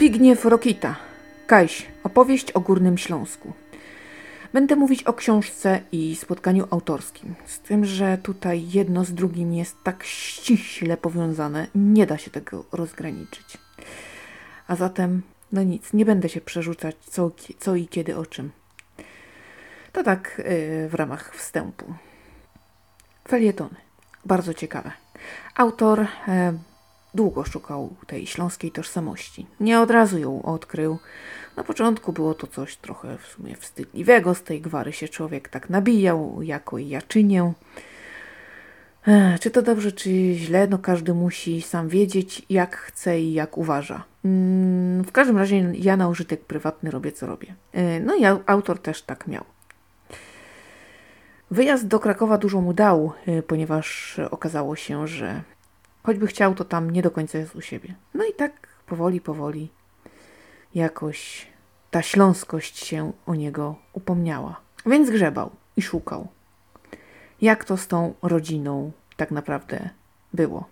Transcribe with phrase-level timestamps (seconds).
[0.00, 0.96] Zbigniew Rokita.
[1.46, 1.86] Kajś.
[2.04, 3.52] Opowieść o Górnym Śląsku.
[4.52, 7.34] Będę mówić o książce i spotkaniu autorskim.
[7.46, 12.64] Z tym, że tutaj jedno z drugim jest tak ściśle powiązane, nie da się tego
[12.72, 13.58] rozgraniczyć.
[14.68, 18.50] A zatem, no nic, nie będę się przerzucać co, co i kiedy o czym.
[19.92, 21.94] To tak yy, w ramach wstępu.
[23.28, 23.76] Felietony.
[24.24, 24.92] Bardzo ciekawe.
[25.54, 26.52] Autor e,
[27.14, 29.46] długo szukał tej śląskiej tożsamości.
[29.60, 30.98] Nie od razu ją odkrył.
[31.56, 34.34] Na początku było to coś trochę w sumie wstydliwego.
[34.34, 37.52] Z tej gwary się człowiek tak nabijał, jako i ja czynię.
[39.06, 43.58] E, czy to dobrze, czy źle, no każdy musi sam wiedzieć, jak chce i jak
[43.58, 44.04] uważa.
[44.24, 47.54] Mm, w każdym razie ja na użytek prywatny robię, co robię.
[48.00, 49.44] No i autor też tak miał.
[51.50, 55.42] Wyjazd do Krakowa dużo mu dał, y, ponieważ okazało się, że
[56.02, 57.94] choćby chciał, to tam nie do końca jest u siebie.
[58.14, 59.68] No i tak powoli, powoli
[60.74, 61.46] jakoś
[61.90, 64.60] ta śląskość się o niego upomniała.
[64.86, 66.28] Więc grzebał i szukał.
[67.40, 69.90] Jak to z tą rodziną tak naprawdę
[70.32, 70.68] było.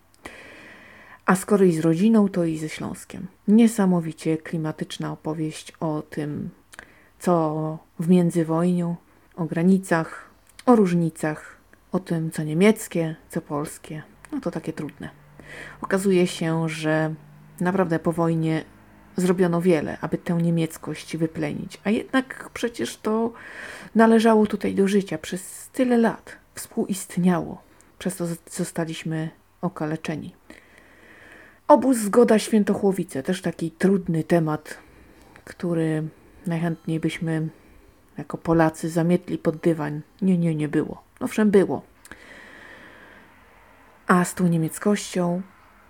[1.27, 3.27] A skoro i z rodziną, to i ze Śląskiem.
[3.49, 6.51] Niesamowicie klimatyczna opowieść o tym,
[7.19, 8.97] co w międzywojniu,
[9.37, 10.31] o granicach,
[10.67, 11.57] o różnicach,
[11.93, 14.03] o tym, co niemieckie, co polskie.
[14.33, 15.11] No to takie trudne.
[15.81, 17.15] Okazuje się, że
[17.61, 18.65] naprawdę po wojnie
[19.17, 23.33] zrobiono wiele, aby tę niemieckość wyplenić, a jednak przecież to
[23.95, 27.63] należało tutaj do życia przez tyle lat, współistniało.
[27.99, 30.35] Przez to zostaliśmy okaleczeni.
[31.69, 34.79] Obóz Zgoda Świętochłowice, też taki trudny temat,
[35.45, 36.03] który
[36.47, 37.49] najchętniej byśmy
[38.19, 40.01] jako Polacy zamietli pod dywan.
[40.23, 41.03] Nie, nie, nie było.
[41.21, 41.83] Owszem, było.
[44.09, 45.43] A z tą niemieckością,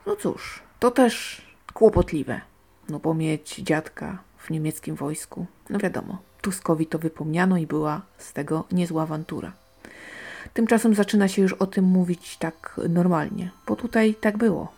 [0.07, 1.43] no cóż, to też
[1.75, 2.41] kłopotliwe.
[2.89, 8.33] No bo mieć dziadka w niemieckim wojsku, no wiadomo, Tuskowi to wypomniano i była z
[8.33, 9.53] tego niezła awantura.
[10.55, 14.73] Tymczasem zaczyna się już o tym mówić tak normalnie, bo tutaj tak było.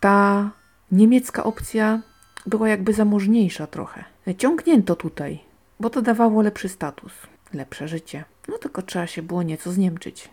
[0.00, 0.50] Ta
[0.92, 2.00] niemiecka opcja
[2.46, 4.04] była jakby zamożniejsza trochę.
[4.38, 5.48] Ciągnięto tutaj
[5.80, 7.12] bo to dawało lepszy status,
[7.54, 8.24] lepsze życie.
[8.48, 10.28] No tylko trzeba się było nieco zniemczyć.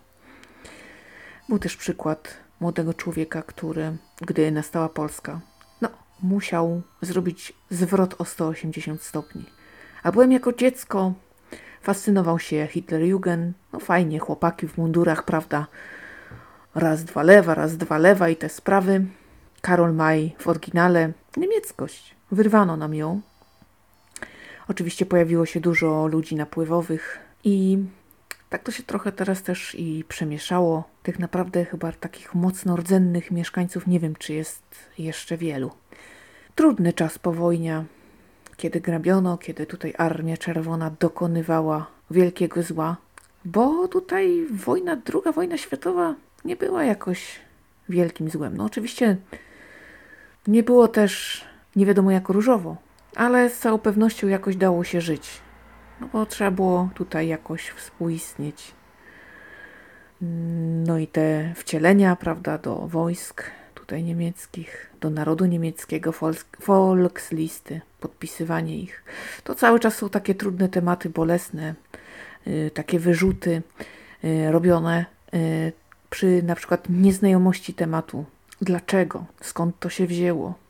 [1.49, 5.39] Był też przykład młodego człowieka, który, gdy nastała Polska,
[5.81, 5.89] no,
[6.23, 9.45] musiał zrobić zwrot o 180 stopni.
[10.03, 11.13] A byłem jako dziecko,
[11.81, 15.67] fascynował się Hitlerjugend, no fajnie, chłopaki w mundurach, prawda?
[16.75, 19.05] Raz, dwa lewa, raz, dwa lewa i te sprawy.
[19.61, 22.15] Karol May w oryginale, niemieckość.
[22.31, 23.21] Wyrwano nam ją,
[24.67, 27.77] Oczywiście pojawiło się dużo ludzi napływowych i
[28.55, 30.83] tak to się trochę teraz też i przemieszało.
[31.03, 34.63] Tych naprawdę chyba takich mocno rdzennych mieszkańców nie wiem, czy jest
[34.97, 35.71] jeszcze wielu.
[36.55, 37.83] Trudny czas po wojnie,
[38.57, 42.97] kiedy grabiono, kiedy tutaj Armia Czerwona dokonywała wielkiego zła,
[43.45, 46.15] bo tutaj wojna, druga wojna światowa
[46.45, 47.39] nie była jakoś
[47.89, 48.57] wielkim złem.
[48.57, 49.17] No oczywiście
[50.47, 51.44] nie było też
[51.75, 55.44] nie wiadomo jak różowo ale z całą pewnością jakoś dało się żyć.
[56.01, 58.72] No bo trzeba było tutaj jakoś współistnieć.
[60.85, 63.44] No i te wcielenia, prawda, do wojsk
[63.75, 66.13] tutaj niemieckich, do narodu niemieckiego,
[66.67, 69.03] Volkslisty, podpisywanie ich.
[69.44, 71.75] To cały czas są takie trudne tematy, bolesne,
[72.45, 73.62] yy, takie wyrzuty
[74.23, 75.39] yy, robione yy,
[76.09, 78.25] przy na przykład nieznajomości tematu.
[78.62, 79.25] Dlaczego?
[79.41, 80.66] Skąd to się wzięło?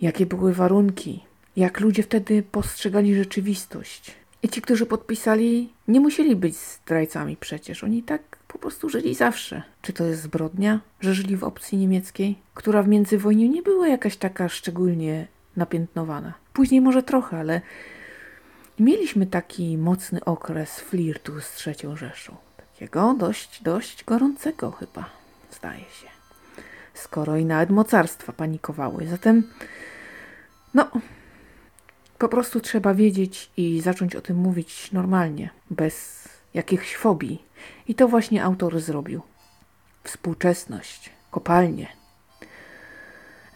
[0.00, 1.24] jakie były warunki,
[1.56, 4.14] jak ludzie wtedy postrzegali rzeczywistość.
[4.42, 7.84] I ci, którzy podpisali, nie musieli być zdrajcami przecież.
[7.84, 9.62] Oni tak po prostu żyli zawsze.
[9.82, 14.16] Czy to jest zbrodnia, że żyli w opcji niemieckiej, która w międzywojniu nie była jakaś
[14.16, 15.26] taka szczególnie
[15.56, 16.34] napiętnowana.
[16.52, 17.60] Później może trochę, ale
[18.78, 22.36] mieliśmy taki mocny okres flirtu z trzecią Rzeszą.
[22.56, 25.10] Takiego dość, dość gorącego chyba,
[25.50, 26.08] zdaje się.
[26.94, 29.06] Skoro i nawet mocarstwa panikowały.
[29.06, 29.50] Zatem
[30.74, 30.90] no,
[32.18, 36.24] po prostu trzeba wiedzieć i zacząć o tym mówić normalnie, bez
[36.54, 37.44] jakichś fobii.
[37.88, 39.22] I to właśnie autor zrobił.
[40.04, 41.88] Współczesność, kopalnie.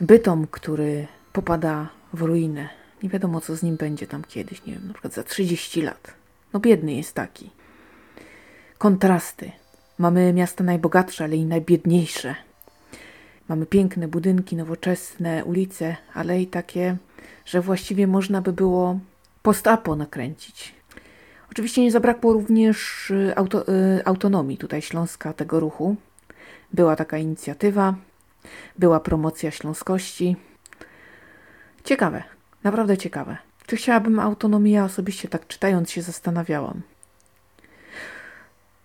[0.01, 2.69] Bytom, który popada w ruinę.
[3.03, 6.15] Nie wiadomo, co z nim będzie tam kiedyś, nie wiem, na przykład za 30 lat.
[6.53, 7.51] No biedny jest taki.
[8.79, 9.53] Kontrasty.
[9.99, 12.35] Mamy miasta najbogatsze, ale i najbiedniejsze.
[13.49, 16.97] Mamy piękne budynki, nowoczesne ulice, ale i takie
[17.45, 18.99] że właściwie można by było
[19.43, 20.75] postapo nakręcić.
[21.51, 25.97] Oczywiście nie zabrakło również y, auto, y, autonomii tutaj Śląska tego ruchu.
[26.73, 27.95] Była taka inicjatywa,
[28.79, 30.37] była promocja śląskości.
[31.85, 32.23] Ciekawe,
[32.65, 33.37] naprawdę ciekawe.
[33.67, 34.73] Czy chciałabym autonomię?
[34.73, 36.83] Ja osobiście tak czytając się zastanawiałam.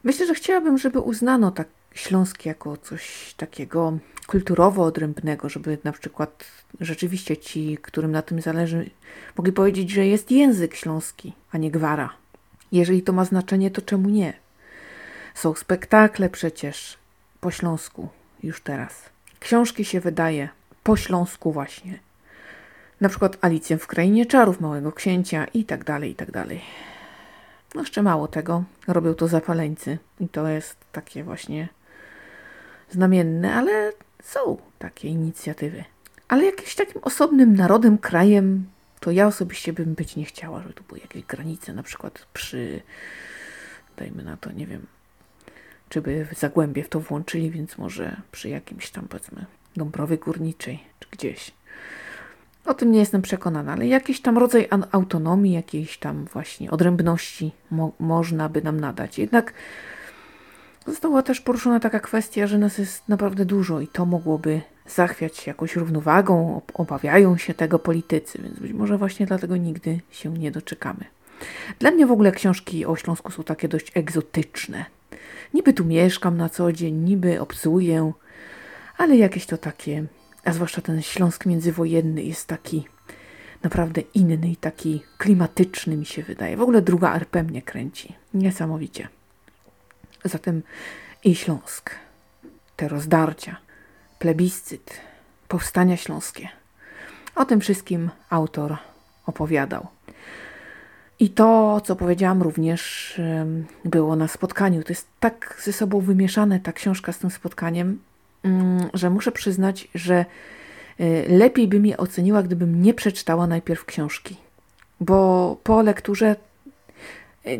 [0.04, 3.98] Myślę, że chciałabym, żeby uznano tak Śląsk jako coś takiego
[4.28, 6.46] kulturowo odrębnego, żeby na przykład
[6.80, 8.90] rzeczywiście ci, którym na tym zależy,
[9.38, 12.10] mogli powiedzieć, że jest język śląski, a nie gwara.
[12.72, 14.34] Jeżeli to ma znaczenie, to czemu nie?
[15.36, 16.98] Są spektakle przecież
[17.42, 18.10] po śląsku
[18.44, 19.10] już teraz.
[19.40, 20.50] Książki się wydaje
[20.84, 22.00] po śląsku właśnie.
[23.02, 26.62] Na przykład Alicję w Krainie Czarów Małego Księcia i tak dalej, i tak dalej.
[27.75, 31.68] No jeszcze mało tego, robią to zapaleńcy i to jest takie właśnie
[32.90, 33.92] znamienne, ale
[34.24, 35.84] są takie inicjatywy.
[36.28, 38.66] Ale jakimś takim osobnym narodem, krajem,
[39.00, 42.81] to ja osobiście bym być nie chciała, żeby tu były jakieś granice, na przykład przy,
[43.98, 44.86] dajmy na to, nie wiem,
[45.90, 51.08] czy by Zagłębie w to włączyli, więc może przy jakimś tam, powiedzmy, Dąbrowie Górniczej, czy
[51.12, 51.52] gdzieś.
[52.66, 57.92] O tym nie jestem przekonana, ale jakiś tam rodzaj autonomii, jakiejś tam właśnie odrębności mo
[58.00, 59.20] można by nam nadać.
[59.20, 59.54] Jednak
[60.86, 65.76] została też poruszona taka kwestia, że nas jest naprawdę dużo i to mogłoby zachwiać jakąś
[65.76, 71.06] równowagą, obawiają się tego politycy, więc być może właśnie dlatego nigdy się nie doczekamy.
[71.80, 74.86] Dla mnie w ogóle książki o Śląsku są takie dość egzotyczne.
[75.54, 78.12] Niby tu mieszkam na co dzień, niby obcuję,
[78.98, 80.06] ale jakieś to takie,
[80.46, 82.88] a zwłaszcza ten Śląsk międzywojenny jest taki
[83.64, 86.58] naprawdę inny i taki klimatyczny mi się wydaje.
[86.58, 88.14] W ogóle druga RP mnie kręci.
[88.34, 89.08] Niesamowicie.
[90.24, 90.62] Zatem
[91.24, 91.92] i Śląsk,
[92.75, 93.58] te rozdarcia,
[94.20, 95.02] plebiscyt,
[95.48, 96.50] powstania śląskie.
[97.36, 98.78] O tym wszystkim autor
[99.25, 99.88] opowiadał.
[101.20, 103.14] I to, co powiedziałam, również
[103.86, 104.84] było na spotkaniu.
[104.84, 108.00] To jest tak ze sobą wymieszane ta książka z tym spotkaniem,
[108.44, 110.25] mm, że muszę przyznać, że
[111.00, 114.38] y, lepiej by mi oceniła, gdybym nie przeczytała najpierw książki.
[115.00, 116.36] Bo po lekturze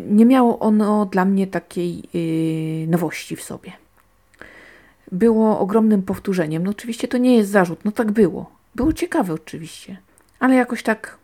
[0.10, 3.72] nie miało ono dla mnie takiej y, nowości w sobie.
[5.12, 6.64] Było ogromnym powtórzeniem.
[6.64, 8.52] No oczywiście to nie jest zarzut, no tak było.
[8.76, 9.98] Było ciekawe oczywiście,
[10.40, 11.18] ale jakoś tak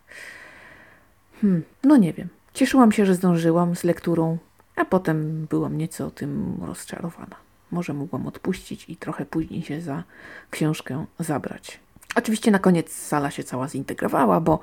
[1.41, 2.27] Hmm, no nie wiem.
[2.53, 4.37] Cieszyłam się, że zdążyłam z lekturą,
[4.75, 7.35] a potem byłam nieco tym rozczarowana.
[7.71, 10.03] Może mogłam odpuścić i trochę później się za
[10.51, 11.79] książkę zabrać.
[12.15, 14.59] Oczywiście na koniec sala się cała zintegrowała, bo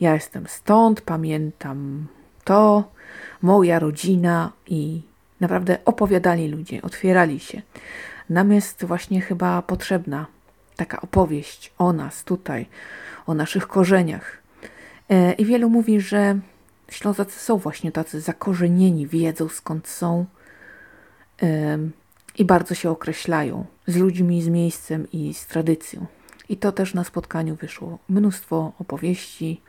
[0.00, 2.06] ja jestem stąd, pamiętam
[2.44, 2.90] to,
[3.42, 5.02] moja rodzina i
[5.40, 7.62] naprawdę opowiadali ludzie, otwierali się.
[8.30, 10.26] Nam jest właśnie chyba potrzebna
[10.76, 12.66] taka opowieść o nas tutaj,
[13.26, 14.42] o naszych korzeniach,
[15.12, 16.38] E, I wielu mówi, że
[16.90, 20.26] Ślązacy są właśnie tacy zakorzenieni, wiedzą skąd są
[22.38, 26.06] i bardzo się określają z ludźmi, z miejscem i z tradycją.
[26.48, 27.98] I to też na spotkaniu wyszło.
[28.08, 29.60] Mnóstwo opowieści.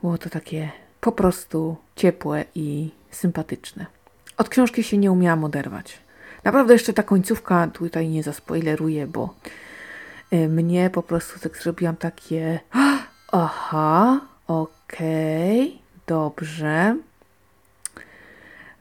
[0.00, 0.70] Było to takie
[1.02, 3.86] po prostu ciepłe i sympatyczne.
[4.36, 5.98] Od książki się nie umiałam oderwać.
[6.44, 9.34] Naprawdę jeszcze ta końcówka tutaj nie zaspoileruję, bo
[10.30, 12.60] e, mnie po prostu tak zrobiłam takie
[13.32, 16.96] aha, Okej, okay, dobrze.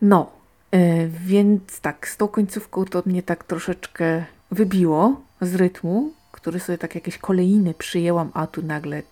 [0.02, 0.32] No,
[0.72, 6.78] yy, więc tak, z tą końcówką to mnie tak troszeczkę wybiło z rytmu, który sobie
[6.78, 9.04] tak jakieś kolejny przyjęłam, a tu nagle,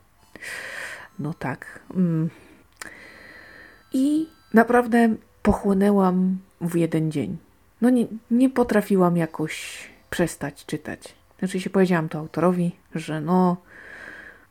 [1.19, 1.79] no tak.
[1.95, 2.29] Mm.
[3.93, 7.37] I naprawdę pochłonęłam w jeden dzień.
[7.81, 11.15] No nie, nie potrafiłam jakoś przestać czytać.
[11.39, 13.57] Znaczy się powiedziałam to autorowi, że no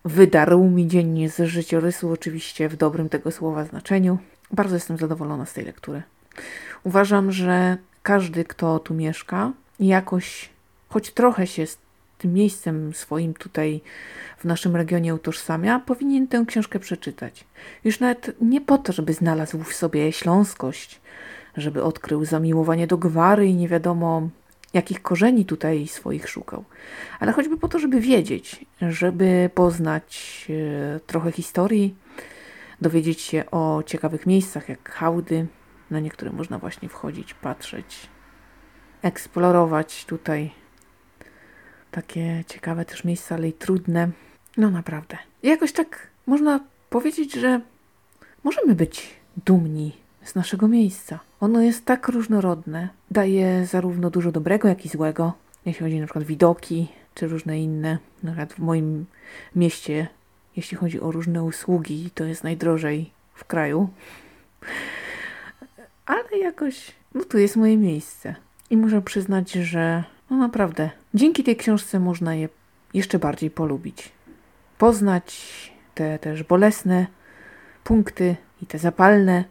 [0.04, 4.18] wydarł mi dziennie z życiorysu, oczywiście w dobrym tego słowa znaczeniu.
[4.52, 6.02] Bardzo jestem zadowolona z tej lektury.
[6.85, 10.49] Uważam, że każdy, kto tu mieszka, jakoś
[10.88, 11.64] choć trochę się
[12.18, 13.80] tym miejscem swoim tutaj
[14.38, 17.44] w naszym regionie utożsamia, powinien tę książkę przeczytać.
[17.84, 21.00] Już nawet nie po to, żeby znalazł w sobie śląskość,
[21.56, 24.28] żeby odkrył zamiłowanie do gwary i nie wiadomo
[24.75, 26.64] jakich korzeni tutaj swoich szukał,
[27.20, 30.46] ale choćby po to, żeby wiedzieć, żeby poznać
[30.96, 31.94] e, trochę historii,
[32.80, 35.46] dowiedzieć się o ciekawych miejscach, jak hałdy,
[35.90, 38.08] na niektóre można właśnie wchodzić, patrzeć,
[39.02, 40.50] eksplorować tutaj.
[41.90, 44.09] Takie ciekawe też miejsca, ale i trudne.
[44.57, 45.18] No naprawdę.
[45.42, 47.61] Jakoś tak można powiedzieć, że
[48.45, 49.14] możemy być
[49.47, 51.18] dumni z naszego miejsca.
[51.40, 55.33] Ono jest tak różnorodne, daje zarówno dużo dobrego, jak i złego,
[55.66, 57.99] jeśli chodzi na przykład widoki, czy różne inne.
[58.23, 59.07] Na przykład w moim
[59.57, 60.09] mieście,
[60.57, 63.88] jeśli chodzi o różne usługi, to jest najdrożej w kraju.
[66.07, 68.35] Ale jakoś, no tu jest moje miejsce.
[68.71, 72.49] I muszę przyznać, że no naprawdę, dzięki tej książce można je
[72.94, 74.12] jeszcze bardziej polubić.
[74.78, 75.38] Poznać
[75.94, 77.06] te też bolesne
[77.85, 79.44] punkty i te zapalne,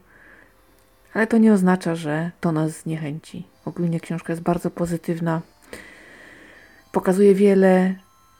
[1.14, 3.48] ale to nie oznacza, że to nas zniechęci.
[3.66, 5.42] Ogólnie książka jest bardzo pozytywna.
[6.92, 7.96] Pokazuje wiele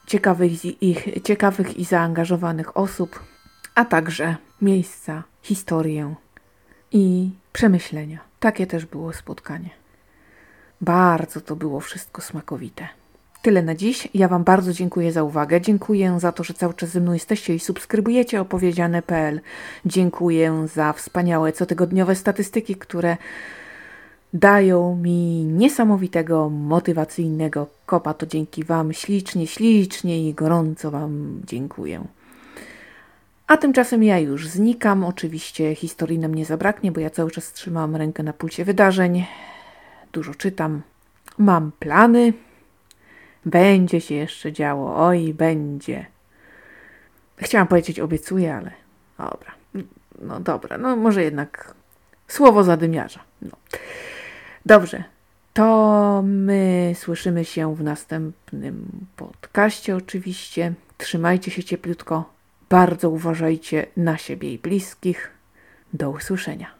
[0.08, 3.20] ciekawych, ich, ciekawych i zaangażowanych osób,
[3.76, 6.16] a także miejsca, historię
[6.92, 8.20] i przemyślenia.
[8.40, 9.70] Takie też było spotkanie.
[10.82, 12.88] Bardzo to było wszystko smakowite.
[13.42, 14.08] Tyle na dziś.
[14.14, 15.62] Ja Wam bardzo dziękuję za uwagę.
[15.62, 19.42] Dziękuję za to, że cały czas ze mną jesteście i subskrybujecie opowiedziane.pl.
[19.86, 23.18] Dziękuję za wspaniałe cotygodniowe statystyki, które
[24.34, 28.14] dają mi niesamowitego, motywacyjnego kopa.
[28.14, 32.04] To dzięki Wam ślicznie, ślicznie i gorąco Wam dziękuję.
[33.48, 35.04] A tymczasem ja już znikam.
[35.04, 39.26] Oczywiście historii nam nie zabraknie, bo ja cały czas trzymam rękę na pulsie wydarzeń.
[40.18, 40.82] Dużo czytam.
[41.38, 42.34] Mam plany.
[43.46, 45.08] Będzie się jeszcze działo.
[45.08, 46.06] Oj, będzie.
[47.38, 48.72] Chciałam powiedzieć obiecuję, ale
[49.18, 49.52] dobra.
[50.22, 51.74] No dobra, no może jednak
[52.28, 53.20] słowo zadymiarza.
[53.42, 53.52] No.
[54.66, 55.04] Dobrze.
[55.54, 60.74] To my słyszymy się w następnym podcaście oczywiście.
[60.98, 62.34] Trzymajcie się cieplutko.
[62.70, 65.32] Bardzo uważajcie na siebie i bliskich.
[65.94, 66.77] Do usłyszenia.